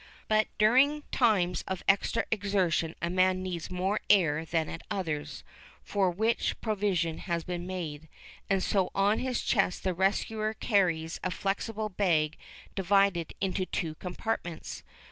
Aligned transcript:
But 0.27 0.47
during 0.57 1.03
times 1.11 1.63
of 1.67 1.83
extra 1.87 2.25
exertion 2.31 2.95
a 3.03 3.09
man 3.11 3.43
needs 3.43 3.69
more 3.69 3.99
air 4.09 4.43
than 4.45 4.67
at 4.67 4.81
others, 4.89 5.43
for 5.83 6.09
which 6.09 6.59
provision 6.59 7.19
has 7.19 7.43
to 7.43 7.47
be 7.49 7.57
made, 7.59 8.09
and 8.49 8.63
so 8.63 8.89
on 8.95 9.19
his 9.19 9.43
chest 9.43 9.83
the 9.83 9.93
rescuer 9.93 10.55
carries 10.55 11.19
a 11.23 11.29
flexible 11.29 11.89
bag 11.89 12.35
divided 12.73 13.35
into 13.41 13.67
two 13.67 13.93
compartments. 13.93 14.81